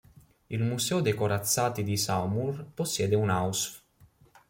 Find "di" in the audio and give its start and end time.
1.83-1.95